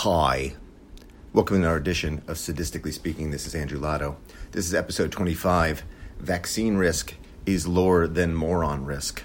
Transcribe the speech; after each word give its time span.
Hi. 0.00 0.52
Welcome 1.32 1.62
to 1.62 1.68
our 1.68 1.76
edition 1.76 2.20
of 2.26 2.36
Sadistically 2.36 2.92
Speaking. 2.92 3.30
This 3.30 3.46
is 3.46 3.54
Andrew 3.54 3.78
Lotto. 3.78 4.18
This 4.52 4.66
is 4.66 4.74
episode 4.74 5.10
25 5.10 5.84
Vaccine 6.18 6.76
Risk 6.76 7.14
is 7.46 7.66
Lower 7.66 8.06
Than 8.06 8.34
Moron 8.34 8.84
Risk. 8.84 9.22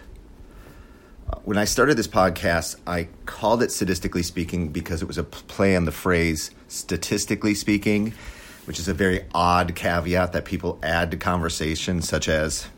Uh, 1.30 1.40
when 1.44 1.58
I 1.58 1.66
started 1.66 1.98
this 1.98 2.08
podcast, 2.08 2.78
I 2.88 3.10
called 3.26 3.62
it 3.62 3.68
Sadistically 3.68 4.24
Speaking 4.24 4.70
because 4.70 5.02
it 5.02 5.10
was 5.10 5.18
a 5.18 5.26
play 5.26 5.76
on 5.76 5.84
the 5.84 5.92
phrase 5.92 6.52
statistically 6.70 7.54
speaking, 7.54 8.14
which 8.64 8.80
is 8.80 8.88
a 8.88 8.94
very 8.94 9.26
odd 9.36 9.76
caveat 9.76 10.32
that 10.32 10.46
people 10.46 10.80
add 10.82 11.12
to 11.12 11.18
conversations, 11.18 12.08
such 12.08 12.30
as 12.30 12.70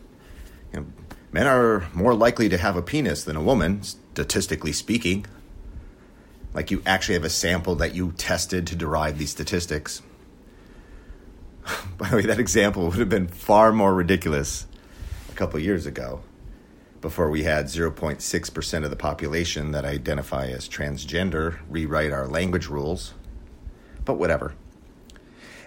you 0.74 0.80
know, 0.80 0.86
men 1.32 1.46
are 1.46 1.88
more 1.94 2.16
likely 2.16 2.50
to 2.50 2.58
have 2.58 2.76
a 2.76 2.82
penis 2.82 3.24
than 3.24 3.36
a 3.36 3.44
woman, 3.44 3.84
statistically 3.84 4.72
speaking 4.72 5.28
like 6.54 6.72
you 6.72 6.82
actually 6.86 7.16
have 7.16 7.24
a 7.24 7.30
sample 7.30 7.76
that 7.76 7.96
you 7.96 8.12
tested 8.14 8.68
to 8.68 8.76
derive 8.76 9.18
these 9.18 9.32
statistics. 9.32 10.02
By 11.98 12.10
the 12.10 12.18
way, 12.18 12.22
that 12.24 12.40
example 12.40 12.90
would 12.90 13.00
have 13.00 13.10
been 13.10 13.28
far 13.28 13.72
more 13.72 13.94
ridiculous 13.94 14.68
a 15.30 15.34
couple 15.34 15.60
years 15.60 15.86
ago 15.86 16.22
before 17.02 17.30
we 17.30 17.44
had 17.44 17.66
0.6% 17.66 18.84
of 18.84 18.90
the 18.90 18.96
population 18.96 19.72
that 19.72 19.84
identify 19.84 20.48
as 20.48 20.70
transgender 20.70 21.60
rewrite 21.70 22.14
our 22.14 22.28
language 22.28 22.68
rules. 22.68 23.14
But 24.06 24.16
whatever. 24.16 24.54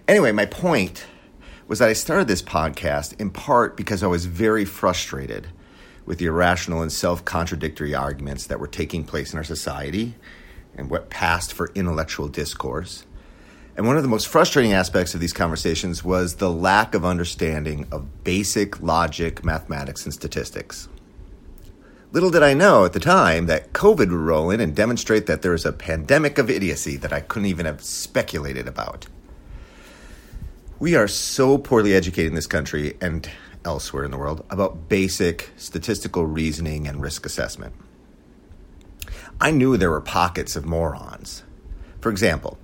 Anyway, 0.09 0.33
my 0.33 0.47
point 0.47 1.07
was 1.69 1.81
that 1.81 1.89
I 1.89 1.95
started 1.95 2.29
this 2.29 2.43
podcast 2.43 3.21
in 3.21 3.31
part 3.31 3.77
because 3.77 4.03
I 4.03 4.07
was 4.07 4.27
very 4.27 4.65
frustrated 4.65 5.49
with 6.07 6.19
the 6.19 6.27
irrational 6.27 6.81
and 6.81 6.93
self 6.93 7.25
contradictory 7.25 7.95
arguments 7.95 8.47
that 8.47 8.61
were 8.61 8.69
taking 8.69 9.05
place 9.05 9.33
in 9.33 9.39
our 9.39 9.45
society 9.45 10.15
and 10.77 10.91
what 10.91 11.11
passed 11.11 11.53
for 11.53 11.73
intellectual 11.75 12.29
discourse. 12.29 13.05
And 13.77 13.87
one 13.87 13.97
of 13.97 14.03
the 14.03 14.09
most 14.09 14.29
frustrating 14.29 14.73
aspects 14.73 15.15
of 15.15 15.21
these 15.21 15.33
conversations 15.33 16.03
was 16.03 16.37
the 16.37 16.51
lack 16.51 16.95
of 16.95 17.05
understanding 17.05 17.87
of 17.91 18.25
basic 18.25 18.81
logic, 18.81 19.45
mathematics, 19.45 20.05
and 20.05 20.15
statistics. 20.15 20.89
Little 22.13 22.31
did 22.31 22.43
I 22.43 22.55
know 22.55 22.85
at 22.85 22.95
the 22.95 23.01
time 23.01 23.47
that 23.47 23.73
COVID 23.75 23.99
would 23.99 24.13
roll 24.13 24.51
in 24.51 24.61
and 24.61 24.75
demonstrate 24.75 25.27
that 25.27 25.43
there 25.43 25.53
is 25.53 25.67
a 25.67 25.73
pandemic 25.73 26.39
of 26.39 26.49
idiocy 26.49 26.97
that 26.97 27.13
I 27.13 27.21
couldn't 27.21 27.49
even 27.49 27.67
have 27.67 27.83
speculated 27.83 28.67
about. 28.67 29.07
We 30.79 30.95
are 30.95 31.09
so 31.09 31.59
poorly 31.59 31.95
educated 31.95 32.29
in 32.29 32.35
this 32.35 32.47
country 32.47 32.97
and 33.01 33.29
elsewhere 33.65 34.05
in 34.05 34.11
the 34.11 34.19
world 34.19 34.47
about 34.49 34.89
basic 34.89 35.51
statistical 35.57 36.25
reasoning 36.25 36.87
and 36.87 37.03
risk 37.03 37.27
assessment. 37.27 37.75
I 39.41 39.51
knew 39.51 39.77
there 39.77 39.91
were 39.91 40.01
pockets 40.01 40.57
of 40.57 40.65
morons. 40.65 41.43
For 42.01 42.11
example, 42.11 42.59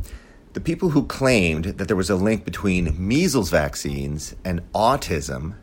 the 0.54 0.60
people 0.60 0.90
who 0.90 1.04
claimed 1.04 1.64
that 1.64 1.86
there 1.86 1.96
was 1.96 2.08
a 2.08 2.16
link 2.16 2.44
between 2.44 2.94
measles 2.96 3.50
vaccines 3.50 4.34
and 4.44 4.62
autism 4.72 5.54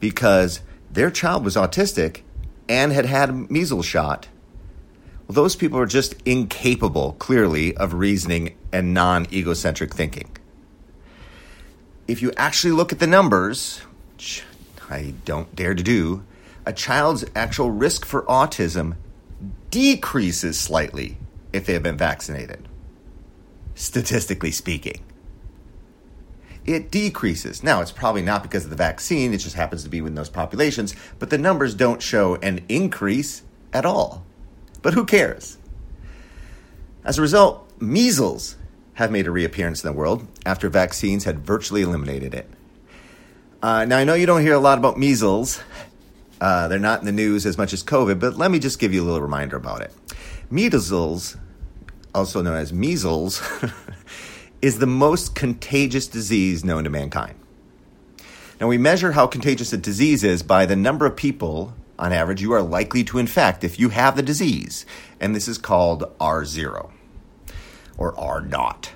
because 0.00 0.60
their 0.90 1.10
child 1.10 1.44
was 1.44 1.56
autistic 1.56 2.22
and 2.68 2.92
had 2.92 3.04
had 3.04 3.28
a 3.28 3.32
measles 3.32 3.84
shot. 3.84 4.28
Well, 5.26 5.34
those 5.34 5.56
people 5.56 5.78
are 5.78 5.86
just 5.86 6.14
incapable, 6.24 7.12
clearly, 7.18 7.76
of 7.76 7.92
reasoning 7.92 8.56
and 8.72 8.94
non 8.94 9.26
egocentric 9.32 9.94
thinking. 9.94 10.34
If 12.06 12.22
you 12.22 12.32
actually 12.38 12.72
look 12.72 12.90
at 12.90 13.00
the 13.00 13.06
numbers, 13.06 13.80
which 14.14 14.44
I 14.88 15.12
don't 15.26 15.54
dare 15.54 15.74
to 15.74 15.82
do, 15.82 16.22
a 16.64 16.72
child's 16.72 17.26
actual 17.34 17.70
risk 17.70 18.06
for 18.06 18.22
autism 18.22 18.96
decreases 19.70 20.58
slightly 20.58 21.18
if 21.52 21.66
they 21.66 21.72
have 21.72 21.82
been 21.82 21.96
vaccinated, 21.96 22.68
statistically 23.74 24.50
speaking. 24.50 25.02
It 26.66 26.90
decreases. 26.90 27.62
Now, 27.62 27.80
it's 27.80 27.92
probably 27.92 28.22
not 28.22 28.42
because 28.42 28.64
of 28.64 28.70
the 28.70 28.76
vaccine, 28.76 29.32
it 29.32 29.38
just 29.38 29.56
happens 29.56 29.84
to 29.84 29.88
be 29.88 30.00
within 30.00 30.16
those 30.16 30.28
populations, 30.28 30.94
but 31.18 31.30
the 31.30 31.38
numbers 31.38 31.74
don't 31.74 32.02
show 32.02 32.34
an 32.36 32.64
increase 32.68 33.42
at 33.72 33.86
all. 33.86 34.24
But 34.82 34.94
who 34.94 35.06
cares? 35.06 35.56
As 37.04 37.18
a 37.18 37.22
result, 37.22 37.70
measles 37.80 38.56
have 38.94 39.10
made 39.10 39.26
a 39.26 39.30
reappearance 39.30 39.82
in 39.82 39.90
the 39.90 39.96
world 39.96 40.26
after 40.44 40.68
vaccines 40.68 41.24
had 41.24 41.38
virtually 41.38 41.82
eliminated 41.82 42.34
it. 42.34 42.50
Uh, 43.62 43.84
now, 43.84 43.98
I 43.98 44.04
know 44.04 44.14
you 44.14 44.26
don't 44.26 44.42
hear 44.42 44.54
a 44.54 44.58
lot 44.58 44.78
about 44.78 44.98
measles 44.98 45.62
uh, 46.40 46.68
they're 46.68 46.78
not 46.78 47.00
in 47.00 47.06
the 47.06 47.12
news 47.12 47.46
as 47.46 47.58
much 47.58 47.72
as 47.72 47.82
COVID, 47.82 48.20
but 48.20 48.36
let 48.36 48.50
me 48.50 48.58
just 48.58 48.78
give 48.78 48.94
you 48.94 49.02
a 49.02 49.06
little 49.06 49.22
reminder 49.22 49.56
about 49.56 49.82
it. 49.82 49.92
Measles, 50.50 51.36
also 52.14 52.42
known 52.42 52.56
as 52.56 52.72
measles, 52.72 53.42
is 54.62 54.78
the 54.78 54.86
most 54.86 55.34
contagious 55.34 56.06
disease 56.06 56.64
known 56.64 56.84
to 56.84 56.90
mankind. 56.90 57.34
Now, 58.60 58.66
we 58.66 58.78
measure 58.78 59.12
how 59.12 59.26
contagious 59.26 59.72
a 59.72 59.76
disease 59.76 60.24
is 60.24 60.42
by 60.42 60.66
the 60.66 60.74
number 60.74 61.06
of 61.06 61.14
people, 61.14 61.74
on 61.98 62.12
average, 62.12 62.42
you 62.42 62.52
are 62.52 62.62
likely 62.62 63.04
to 63.04 63.18
infect 63.18 63.62
if 63.62 63.78
you 63.78 63.90
have 63.90 64.16
the 64.16 64.22
disease. 64.22 64.84
And 65.20 65.34
this 65.34 65.46
is 65.46 65.58
called 65.58 66.04
R0 66.18 66.90
or 67.96 68.18
R 68.18 68.40
naught. 68.40 68.92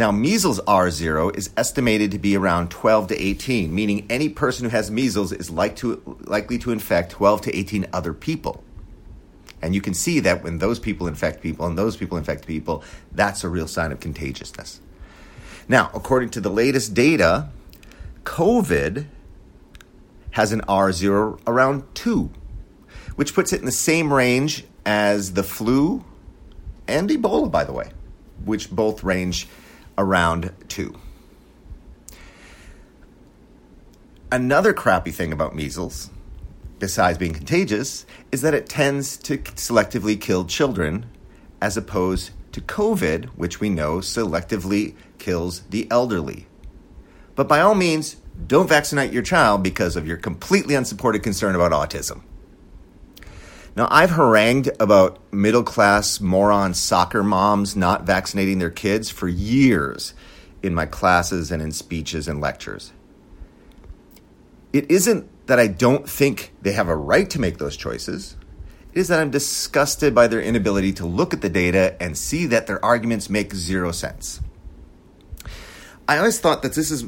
Now, 0.00 0.10
measles 0.10 0.60
R0 0.60 1.36
is 1.36 1.50
estimated 1.58 2.12
to 2.12 2.18
be 2.18 2.34
around 2.34 2.70
12 2.70 3.08
to 3.08 3.22
18, 3.22 3.74
meaning 3.74 4.06
any 4.08 4.30
person 4.30 4.64
who 4.64 4.70
has 4.70 4.90
measles 4.90 5.30
is 5.30 5.50
like 5.50 5.76
to, 5.76 6.00
likely 6.20 6.56
to 6.60 6.72
infect 6.72 7.12
12 7.12 7.42
to 7.42 7.54
18 7.54 7.86
other 7.92 8.14
people. 8.14 8.64
And 9.60 9.74
you 9.74 9.82
can 9.82 9.92
see 9.92 10.18
that 10.20 10.42
when 10.42 10.56
those 10.56 10.78
people 10.78 11.06
infect 11.06 11.42
people 11.42 11.66
and 11.66 11.76
those 11.76 11.98
people 11.98 12.16
infect 12.16 12.46
people, 12.46 12.82
that's 13.12 13.44
a 13.44 13.50
real 13.50 13.68
sign 13.68 13.92
of 13.92 14.00
contagiousness. 14.00 14.80
Now, 15.68 15.90
according 15.92 16.30
to 16.30 16.40
the 16.40 16.48
latest 16.48 16.94
data, 16.94 17.50
COVID 18.24 19.04
has 20.30 20.52
an 20.52 20.62
R0 20.62 21.40
around 21.46 21.94
2, 21.94 22.30
which 23.16 23.34
puts 23.34 23.52
it 23.52 23.60
in 23.60 23.66
the 23.66 23.70
same 23.70 24.10
range 24.10 24.64
as 24.86 25.34
the 25.34 25.42
flu 25.42 26.02
and 26.88 27.10
Ebola, 27.10 27.50
by 27.50 27.64
the 27.64 27.74
way, 27.74 27.90
which 28.46 28.70
both 28.70 29.04
range 29.04 29.46
around 30.00 30.52
two. 30.68 30.98
Another 34.32 34.72
crappy 34.72 35.10
thing 35.10 35.32
about 35.32 35.54
measles, 35.54 36.10
besides 36.78 37.18
being 37.18 37.34
contagious, 37.34 38.06
is 38.32 38.42
that 38.42 38.54
it 38.54 38.68
tends 38.68 39.16
to 39.18 39.38
selectively 39.38 40.20
kill 40.20 40.44
children 40.44 41.06
as 41.60 41.76
opposed 41.76 42.30
to 42.52 42.60
COVID, 42.60 43.26
which 43.36 43.60
we 43.60 43.68
know 43.68 43.98
selectively 43.98 44.94
kills 45.18 45.60
the 45.70 45.86
elderly. 45.90 46.46
But 47.36 47.48
by 47.48 47.60
all 47.60 47.74
means, 47.74 48.16
don't 48.46 48.68
vaccinate 48.68 49.12
your 49.12 49.22
child 49.22 49.62
because 49.62 49.96
of 49.96 50.06
your 50.06 50.16
completely 50.16 50.74
unsupported 50.74 51.22
concern 51.22 51.54
about 51.54 51.72
autism. 51.72 52.22
Now, 53.76 53.86
I've 53.90 54.10
harangued 54.10 54.70
about 54.80 55.18
middle 55.32 55.62
class 55.62 56.20
moron 56.20 56.74
soccer 56.74 57.22
moms 57.22 57.76
not 57.76 58.02
vaccinating 58.02 58.58
their 58.58 58.70
kids 58.70 59.10
for 59.10 59.28
years 59.28 60.12
in 60.62 60.74
my 60.74 60.86
classes 60.86 61.50
and 61.50 61.62
in 61.62 61.72
speeches 61.72 62.28
and 62.28 62.40
lectures. 62.40 62.92
It 64.72 64.90
isn't 64.90 65.28
that 65.46 65.58
I 65.58 65.66
don't 65.66 66.08
think 66.08 66.52
they 66.62 66.72
have 66.72 66.88
a 66.88 66.96
right 66.96 67.28
to 67.30 67.40
make 67.40 67.58
those 67.58 67.76
choices. 67.76 68.36
It 68.92 69.00
is 69.00 69.08
that 69.08 69.20
I'm 69.20 69.30
disgusted 69.30 70.14
by 70.14 70.26
their 70.26 70.42
inability 70.42 70.92
to 70.94 71.06
look 71.06 71.32
at 71.32 71.40
the 71.40 71.48
data 71.48 71.96
and 72.00 72.18
see 72.18 72.46
that 72.46 72.66
their 72.66 72.84
arguments 72.84 73.30
make 73.30 73.54
zero 73.54 73.92
sense. 73.92 74.40
I 76.08 76.18
always 76.18 76.40
thought 76.40 76.62
that 76.62 76.74
this 76.74 76.90
is 76.90 77.06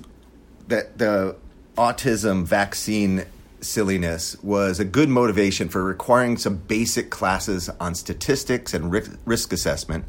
that 0.68 0.98
the 0.98 1.36
autism 1.76 2.44
vaccine 2.44 3.26
silliness 3.62 4.36
was 4.42 4.80
a 4.80 4.84
good 4.84 5.08
motivation 5.08 5.68
for 5.68 5.82
requiring 5.84 6.36
some 6.36 6.56
basic 6.56 7.10
classes 7.10 7.68
on 7.80 7.94
statistics 7.94 8.74
and 8.74 8.92
risk 9.24 9.52
assessment 9.52 10.04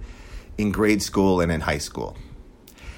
in 0.58 0.72
grade 0.72 1.02
school 1.02 1.42
and 1.42 1.52
in 1.52 1.62
high 1.62 1.78
school. 1.78 2.18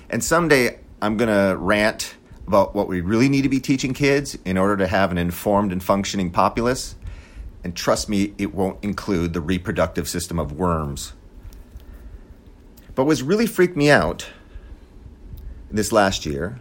And 0.09 0.23
someday 0.23 0.79
I'm 1.01 1.17
going 1.17 1.29
to 1.29 1.57
rant 1.57 2.15
about 2.47 2.75
what 2.75 2.87
we 2.87 3.01
really 3.01 3.27
need 3.27 3.41
to 3.41 3.49
be 3.49 3.59
teaching 3.59 3.93
kids 3.93 4.37
in 4.45 4.57
order 4.57 4.77
to 4.77 4.87
have 4.87 5.11
an 5.11 5.17
informed 5.17 5.71
and 5.71 5.83
functioning 5.83 6.31
populace. 6.31 6.95
And 7.63 7.75
trust 7.75 8.07
me, 8.07 8.33
it 8.37 8.53
won't 8.53 8.83
include 8.83 9.33
the 9.33 9.41
reproductive 9.41 10.07
system 10.07 10.39
of 10.39 10.51
worms. 10.51 11.13
But 12.93 13.05
what's 13.05 13.21
really 13.21 13.47
freaked 13.47 13.75
me 13.75 13.89
out 13.89 14.29
this 15.71 15.91
last 15.91 16.25
year 16.25 16.59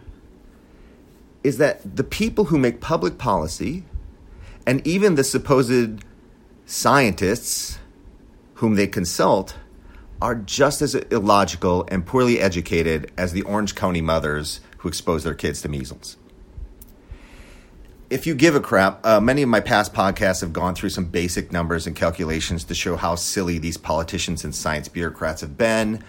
is 1.45 1.59
that 1.59 1.95
the 1.95 2.03
people 2.03 2.45
who 2.45 2.57
make 2.57 2.81
public 2.81 3.19
policy 3.19 3.83
and 4.65 4.85
even 4.85 5.13
the 5.13 5.23
supposed 5.23 6.03
scientists 6.65 7.77
whom 8.55 8.73
they 8.73 8.87
consult 8.87 9.55
are 10.23 10.33
just 10.33 10.81
as 10.81 10.95
illogical 10.95 11.87
and 11.91 12.03
poorly 12.03 12.39
educated 12.39 13.11
as 13.15 13.31
the 13.31 13.43
Orange 13.43 13.75
County 13.75 14.01
mothers 14.01 14.59
who 14.79 14.89
expose 14.89 15.23
their 15.23 15.35
kids 15.35 15.61
to 15.61 15.69
measles. 15.69 16.17
If 18.09 18.25
you 18.25 18.33
give 18.33 18.55
a 18.55 18.59
crap, 18.59 19.05
uh, 19.05 19.19
many 19.19 19.43
of 19.43 19.49
my 19.49 19.59
past 19.59 19.93
podcasts 19.93 20.41
have 20.41 20.51
gone 20.51 20.73
through 20.73 20.89
some 20.89 21.05
basic 21.05 21.51
numbers 21.51 21.85
and 21.85 21.95
calculations 21.95 22.63
to 22.63 22.73
show 22.73 22.95
how 22.95 23.13
silly 23.13 23.59
these 23.59 23.77
politicians 23.77 24.43
and 24.43 24.55
science 24.55 24.87
bureaucrats 24.87 25.41
have 25.41 25.59
been. 25.59 26.03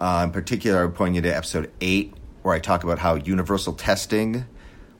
Uh, 0.00 0.22
in 0.22 0.30
particular, 0.30 0.82
I 0.82 0.84
would 0.84 0.94
point 0.94 1.16
you 1.16 1.22
to 1.22 1.36
episode 1.36 1.72
8, 1.80 2.14
where 2.42 2.54
I 2.54 2.60
talk 2.60 2.84
about 2.84 3.00
how 3.00 3.16
universal 3.16 3.72
testing 3.72 4.44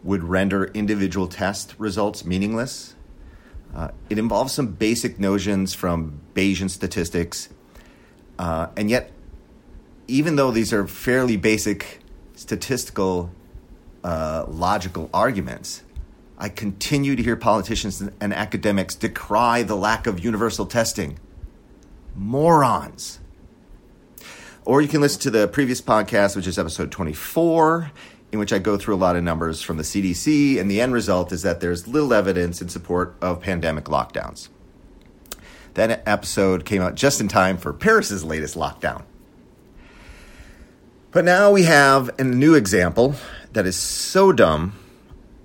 would 0.07 0.23
render 0.23 0.67
individual 0.67 1.27
test 1.27 1.75
results 1.79 2.25
meaningless. 2.25 2.95
Uh, 3.75 3.91
it 4.09 4.19
involves 4.19 4.53
some 4.53 4.69
basic 4.69 5.19
notions 5.19 5.75
from 5.75 6.21
Bayesian 6.35 6.71
statistics, 6.71 7.51
uh, 8.39 8.69
and 8.77 8.89
yet, 8.89 9.11
even 10.09 10.37
though 10.37 10.51
these 10.51 10.73
are 10.73 10.87
fairly 10.87 11.37
basic 11.37 12.01
statistical 12.35 13.33
uh, 14.05 14.45
logical 14.49 15.11
arguments, 15.13 15.83
I 16.39 16.49
continue 16.49 17.17
to 17.17 17.23
hear 17.23 17.35
politicians 17.35 18.01
and 18.01 18.33
academics 18.33 18.95
decry 18.95 19.63
the 19.63 19.75
lack 19.75 20.07
of 20.07 20.21
universal 20.21 20.67
testing. 20.67 21.19
Morons. 22.15 23.19
Or 24.65 24.83
you 24.83 24.89
can 24.89 25.01
listen 25.01 25.21
to 25.23 25.31
the 25.31 25.49
previous 25.49 25.81
podcast, 25.81 26.37
which 26.37 26.47
is 26.47 26.59
episode 26.59 26.91
24, 26.91 27.91
in 28.33 28.39
which 28.39 28.53
I 28.53 28.59
go 28.59 28.77
through 28.77 28.95
a 28.95 28.97
lot 28.97 29.17
of 29.17 29.23
numbers 29.23 29.63
from 29.63 29.77
the 29.77 29.83
CDC, 29.83 30.59
and 30.59 30.71
the 30.71 30.81
end 30.81 30.93
result 30.93 31.33
is 31.33 31.43
that 31.43 31.61
there's 31.61 31.87
little 31.87 32.13
evidence 32.13 32.61
in 32.61 32.69
support 32.69 33.17
of 33.21 33.41
pandemic 33.41 33.85
lockdowns. 33.85 34.49
That 35.75 36.03
episode 36.07 36.65
came 36.65 36.83
out 36.83 36.95
just 36.95 37.21
in 37.21 37.29
time 37.29 37.59
for 37.59 37.73
Paris's 37.73 38.25
latest 38.25 38.57
lockdown. 38.57 39.05
But 41.13 41.25
now 41.25 41.51
we 41.51 41.63
have 41.63 42.11
a 42.19 42.25
new 42.25 42.55
example 42.55 43.15
that 43.53 43.67
is 43.67 43.77
so 43.77 44.33
dumb, 44.33 44.75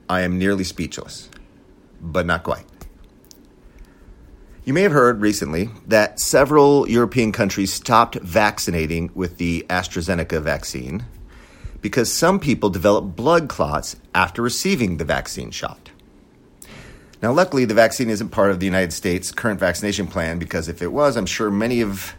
I 0.10 0.22
am 0.22 0.38
nearly 0.38 0.64
speechless, 0.64 1.30
but 2.02 2.26
not 2.26 2.44
quite. 2.44 2.66
You 4.64 4.74
may 4.74 4.82
have 4.82 4.92
heard 4.92 5.22
recently 5.22 5.70
that 5.88 6.20
several 6.20 6.88
European 6.90 7.32
countries 7.32 7.74
stopped 7.74 8.16
vaccinating 8.16 9.12
with 9.16 9.38
the 9.38 9.66
AstraZeneca 9.70 10.42
vaccine 10.42 11.06
because 11.82 12.12
some 12.12 12.40
people 12.40 12.70
develop 12.70 13.16
blood 13.16 13.50
clots 13.50 13.96
after 14.14 14.42
receiving 14.42 14.98
the 14.98 15.06
vaccine 15.06 15.52
shot. 15.52 15.92
Now, 17.22 17.32
luckily, 17.32 17.66
the 17.66 17.74
vaccine 17.74 18.10
isn't 18.10 18.30
part 18.30 18.50
of 18.50 18.60
the 18.60 18.66
United 18.66 18.94
States' 18.94 19.32
current 19.32 19.60
vaccination 19.60 20.08
plan 20.08 20.40
because 20.40 20.68
if 20.68 20.82
it 20.82 20.92
was, 20.92 21.16
I'm 21.16 21.26
sure 21.28 21.52
many 21.52 21.82
of 21.82 22.16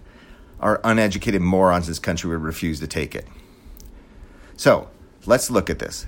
our 0.60 0.80
uneducated 0.84 1.42
morons 1.42 1.86
in 1.86 1.90
this 1.90 1.98
country 1.98 2.30
would 2.30 2.42
refuse 2.42 2.78
to 2.80 2.86
take 2.86 3.14
it. 3.14 3.26
So, 4.56 4.88
let's 5.26 5.50
look 5.50 5.68
at 5.70 5.80
this. 5.80 6.06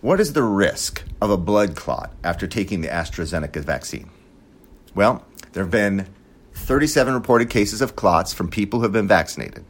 What 0.00 0.20
is 0.20 0.32
the 0.32 0.44
risk 0.44 1.02
of 1.20 1.30
a 1.30 1.36
blood 1.36 1.74
clot 1.74 2.12
after 2.22 2.46
taking 2.46 2.82
the 2.82 2.88
AstraZeneca 2.88 3.64
vaccine? 3.64 4.10
Well, 4.94 5.24
there 5.52 5.64
have 5.64 5.72
been 5.72 6.06
37 6.54 7.14
reported 7.14 7.50
cases 7.50 7.80
of 7.80 7.96
clots 7.96 8.32
from 8.32 8.48
people 8.48 8.78
who 8.78 8.84
have 8.84 8.92
been 8.92 9.08
vaccinated. 9.08 9.64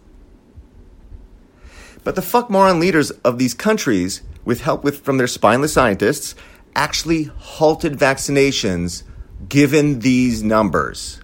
But 2.03 2.15
the 2.15 2.21
fuck 2.21 2.49
moron 2.49 2.79
leaders 2.79 3.11
of 3.11 3.39
these 3.39 3.53
countries, 3.53 4.21
with 4.43 4.61
help 4.61 4.83
with, 4.83 5.01
from 5.01 5.17
their 5.17 5.27
spineless 5.27 5.73
scientists, 5.73 6.35
actually 6.75 7.23
halted 7.23 7.93
vaccinations 7.93 9.03
given 9.47 9.99
these 9.99 10.43
numbers. 10.43 11.19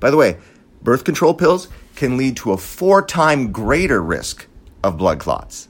By 0.00 0.10
the 0.10 0.16
way, 0.16 0.38
birth 0.82 1.04
control 1.04 1.34
pills 1.34 1.68
can 1.96 2.16
lead 2.16 2.36
to 2.38 2.52
a 2.52 2.56
four 2.56 3.02
time 3.02 3.50
greater 3.50 4.00
risk 4.00 4.46
of 4.82 4.96
blood 4.96 5.18
clots. 5.18 5.68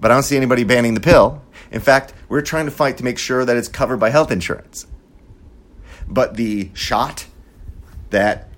But 0.00 0.10
I 0.12 0.14
don't 0.14 0.22
see 0.22 0.36
anybody 0.36 0.62
banning 0.62 0.94
the 0.94 1.00
pill. 1.00 1.42
In 1.72 1.80
fact, 1.80 2.14
we're 2.28 2.40
trying 2.40 2.66
to 2.66 2.70
fight 2.70 2.96
to 2.98 3.04
make 3.04 3.18
sure 3.18 3.44
that 3.44 3.56
it's 3.56 3.68
covered 3.68 3.98
by 3.98 4.10
health 4.10 4.30
insurance. 4.30 4.86
But 6.08 6.34
the 6.36 6.70
shot 6.74 7.26
that 8.10 8.48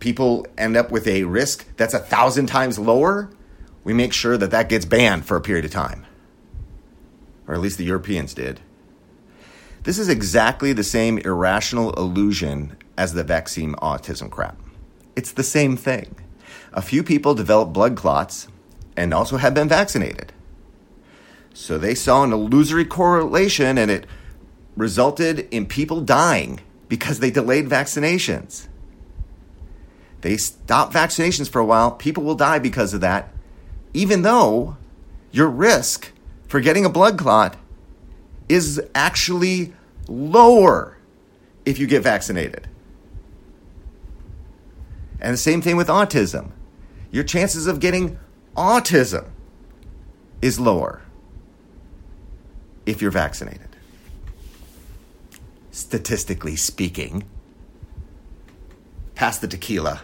people 0.00 0.46
end 0.58 0.76
up 0.76 0.90
with 0.90 1.06
a 1.06 1.24
risk 1.24 1.66
that's 1.76 1.94
a 1.94 1.98
thousand 1.98 2.46
times 2.46 2.78
lower, 2.78 3.30
we 3.84 3.92
make 3.92 4.12
sure 4.12 4.36
that 4.36 4.50
that 4.50 4.68
gets 4.68 4.84
banned 4.84 5.26
for 5.26 5.36
a 5.36 5.40
period 5.40 5.64
of 5.64 5.70
time. 5.70 6.06
Or 7.46 7.54
at 7.54 7.60
least 7.60 7.78
the 7.78 7.84
Europeans 7.84 8.34
did. 8.34 8.60
This 9.84 9.98
is 9.98 10.08
exactly 10.08 10.72
the 10.72 10.84
same 10.84 11.18
irrational 11.18 11.92
illusion 11.94 12.76
as 12.96 13.14
the 13.14 13.24
vaccine 13.24 13.74
autism 13.74 14.30
crap. 14.30 14.56
It's 15.16 15.32
the 15.32 15.42
same 15.42 15.76
thing. 15.76 16.14
A 16.72 16.82
few 16.82 17.02
people 17.02 17.34
developed 17.34 17.72
blood 17.72 17.96
clots 17.96 18.48
and 18.96 19.12
also 19.12 19.36
had 19.36 19.54
been 19.54 19.68
vaccinated. 19.68 20.32
So 21.52 21.78
they 21.78 21.94
saw 21.94 22.22
an 22.22 22.32
illusory 22.32 22.84
correlation 22.84 23.76
and 23.76 23.90
it 23.90 24.06
resulted 24.76 25.40
in 25.50 25.66
people 25.66 26.00
dying 26.00 26.60
because 26.88 27.18
they 27.18 27.30
delayed 27.30 27.68
vaccinations. 27.68 28.68
They 30.20 30.36
stop 30.36 30.92
vaccinations 30.92 31.50
for 31.50 31.58
a 31.58 31.64
while, 31.64 31.90
people 31.90 32.22
will 32.22 32.34
die 32.34 32.58
because 32.58 32.94
of 32.94 33.00
that, 33.00 33.32
even 33.92 34.22
though 34.22 34.76
your 35.30 35.48
risk 35.48 36.12
for 36.46 36.60
getting 36.60 36.84
a 36.84 36.90
blood 36.90 37.18
clot 37.18 37.56
is 38.48 38.80
actually 38.94 39.72
lower 40.08 40.96
if 41.64 41.78
you 41.78 41.86
get 41.86 42.02
vaccinated. 42.02 42.68
And 45.20 45.34
the 45.34 45.38
same 45.38 45.62
thing 45.62 45.76
with 45.76 45.88
autism. 45.88 46.50
Your 47.10 47.24
chances 47.24 47.66
of 47.66 47.80
getting 47.80 48.18
autism 48.56 49.28
is 50.40 50.58
lower 50.58 51.02
if 52.84 53.00
you're 53.00 53.10
vaccinated. 53.10 53.71
Statistically 55.72 56.54
speaking. 56.54 57.24
Pass 59.14 59.38
the 59.38 59.48
tequila. 59.48 60.02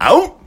Out! 0.00 0.40